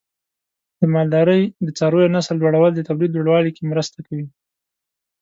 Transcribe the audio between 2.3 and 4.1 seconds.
لوړول د تولید لوړوالي کې مرسته